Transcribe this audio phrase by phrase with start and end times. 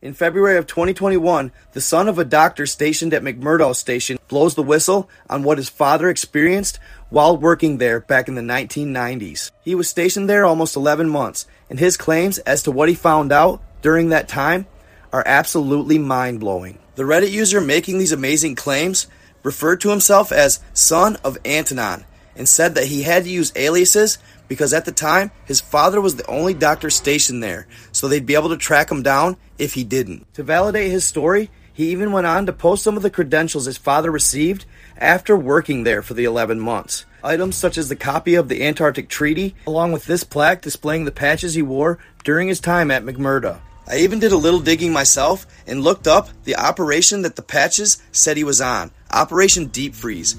[0.00, 4.62] In February of 2021, the son of a doctor stationed at McMurdo Station blows the
[4.62, 6.78] whistle on what his father experienced
[7.10, 9.50] while working there back in the 1990s.
[9.64, 13.32] He was stationed there almost 11 months, and his claims as to what he found
[13.32, 14.68] out during that time
[15.12, 16.78] are absolutely mind blowing.
[16.94, 19.08] The Reddit user making these amazing claims
[19.42, 22.04] referred to himself as son of Antonon
[22.38, 24.16] and said that he had to use aliases
[24.46, 28.34] because at the time his father was the only doctor stationed there, so they'd be
[28.34, 30.32] able to track him down if he didn't.
[30.34, 33.76] To validate his story, he even went on to post some of the credentials his
[33.76, 34.64] father received
[34.96, 37.04] after working there for the 11 months.
[37.22, 41.10] Items such as the copy of the Antarctic Treaty, along with this plaque displaying the
[41.10, 43.60] patches he wore during his time at McMurdo.
[43.86, 48.02] I even did a little digging myself and looked up the operation that the patches
[48.12, 50.38] said he was on Operation Deep Freeze.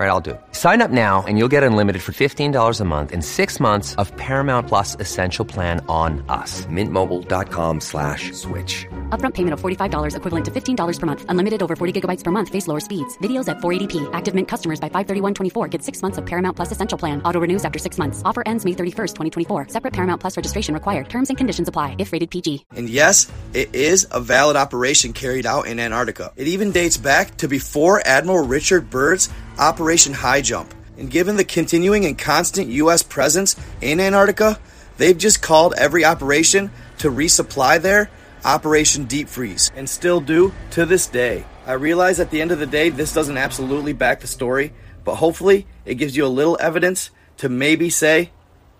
[0.00, 0.40] All right, I'll do it.
[0.52, 4.16] Sign up now and you'll get unlimited for $15 a month in six months of
[4.16, 6.64] Paramount Plus Essential Plan on us.
[6.72, 8.86] Mintmobile.com slash switch.
[9.10, 11.26] Upfront payment of $45 equivalent to $15 per month.
[11.28, 12.48] Unlimited over 40 gigabytes per month.
[12.48, 13.18] Face lower speeds.
[13.18, 14.08] Videos at 480p.
[14.14, 17.20] Active Mint customers by 531.24 get six months of Paramount Plus Essential Plan.
[17.26, 18.22] Auto renews after six months.
[18.24, 19.16] Offer ends May 31st,
[19.48, 19.68] 2024.
[19.68, 21.10] Separate Paramount Plus registration required.
[21.10, 22.64] Terms and conditions apply if rated PG.
[22.74, 26.32] And yes, it is a valid operation carried out in Antarctica.
[26.36, 29.28] It even dates back to before Admiral Richard Byrd's
[29.58, 30.74] Operation High Jump.
[30.98, 33.02] And given the continuing and constant U.S.
[33.02, 34.58] presence in Antarctica,
[34.98, 38.10] they've just called every operation to resupply there
[38.44, 41.44] Operation Deep Freeze, and still do to this day.
[41.66, 44.72] I realize at the end of the day, this doesn't absolutely back the story,
[45.04, 48.30] but hopefully it gives you a little evidence to maybe say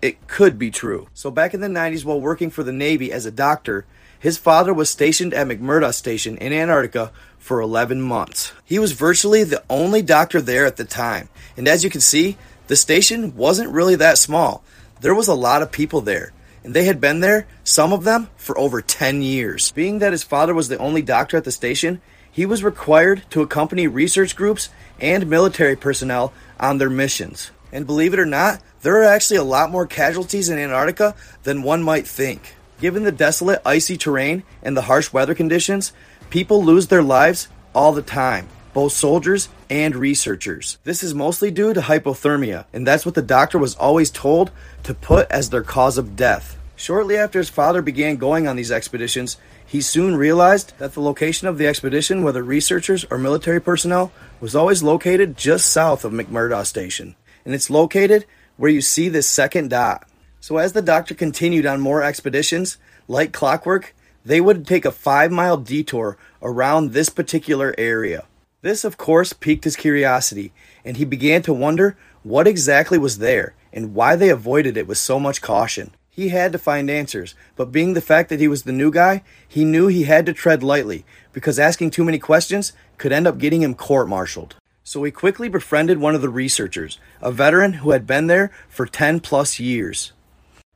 [0.01, 1.07] it could be true.
[1.13, 3.85] So, back in the 90s, while working for the Navy as a doctor,
[4.19, 8.53] his father was stationed at McMurdo Station in Antarctica for 11 months.
[8.63, 12.37] He was virtually the only doctor there at the time, and as you can see,
[12.67, 14.63] the station wasn't really that small.
[15.01, 16.31] There was a lot of people there,
[16.63, 19.71] and they had been there, some of them, for over 10 years.
[19.71, 22.01] Being that his father was the only doctor at the station,
[22.31, 24.69] he was required to accompany research groups
[24.99, 27.51] and military personnel on their missions.
[27.71, 31.63] And believe it or not, there are actually a lot more casualties in Antarctica than
[31.63, 32.55] one might think.
[32.79, 35.93] Given the desolate, icy terrain and the harsh weather conditions,
[36.29, 40.79] people lose their lives all the time, both soldiers and researchers.
[40.83, 44.51] This is mostly due to hypothermia, and that's what the doctor was always told
[44.83, 46.57] to put as their cause of death.
[46.75, 51.47] Shortly after his father began going on these expeditions, he soon realized that the location
[51.47, 56.65] of the expedition, whether researchers or military personnel, was always located just south of McMurdo
[56.65, 57.15] Station.
[57.45, 58.25] And it's located
[58.57, 60.07] where you see this second dot.
[60.39, 63.93] So as the doctor continued on more expeditions, like clockwork,
[64.25, 68.25] they would take a five mile detour around this particular area.
[68.61, 70.53] This, of course, piqued his curiosity,
[70.85, 74.97] and he began to wonder what exactly was there and why they avoided it with
[74.97, 75.91] so much caution.
[76.09, 79.23] He had to find answers, but being the fact that he was the new guy,
[79.47, 83.37] he knew he had to tread lightly because asking too many questions could end up
[83.37, 84.55] getting him court martialed.
[84.91, 88.85] So he quickly befriended one of the researchers, a veteran who had been there for
[88.85, 90.11] 10 plus years.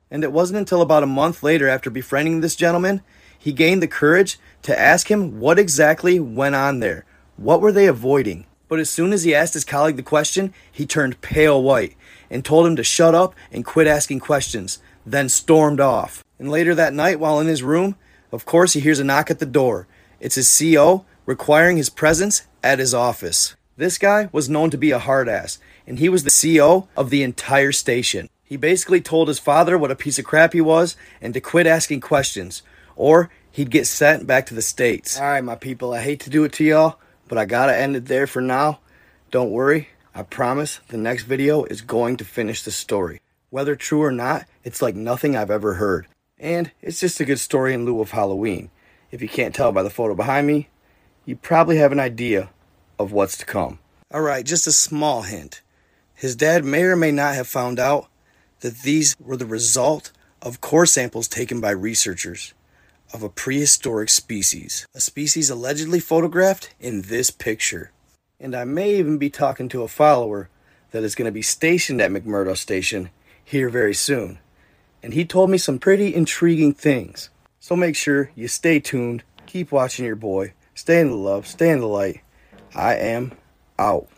[0.10, 3.02] And it wasn't until about a month later, after befriending this gentleman,
[3.38, 7.04] he gained the courage to ask him what exactly went on there.
[7.36, 8.46] What were they avoiding?
[8.70, 11.98] But as soon as he asked his colleague the question, he turned pale white
[12.30, 16.24] and told him to shut up and quit asking questions, then stormed off.
[16.40, 17.98] And later that night, while in his room,
[18.32, 19.88] of course, he hears a knock at the door.
[20.22, 23.58] It's his CO requiring his presence at his office.
[23.78, 27.10] This guy was known to be a hard ass, and he was the CEO of
[27.10, 28.30] the entire station.
[28.42, 31.68] He basically told his father what a piece of crap he was and to quit
[31.68, 32.64] asking questions,
[32.96, 35.20] or he'd get sent back to the States.
[35.20, 38.06] Alright, my people, I hate to do it to y'all, but I gotta end it
[38.06, 38.80] there for now.
[39.30, 43.20] Don't worry, I promise the next video is going to finish the story.
[43.50, 46.08] Whether true or not, it's like nothing I've ever heard.
[46.40, 48.70] And it's just a good story in lieu of Halloween.
[49.12, 50.70] If you can't tell by the photo behind me,
[51.26, 52.52] you probably have an idea
[53.00, 53.80] of what's to come.
[54.14, 55.62] Alright, just a small hint.
[56.14, 58.08] His dad may or may not have found out
[58.62, 60.12] that these were the result
[60.42, 62.54] of core samples taken by researchers
[63.14, 67.92] of a prehistoric species, a species allegedly photographed in this picture.
[68.40, 70.50] And I may even be talking to a follower
[70.92, 73.10] that is going to be stationed at McMurdo Station
[73.44, 74.40] here very soon.
[75.04, 77.30] And he told me some pretty intriguing things.
[77.60, 81.70] So make sure you stay tuned, keep watching your boy, stay in the love, stay
[81.70, 82.22] in the light.
[82.76, 83.32] I am
[83.80, 84.10] out.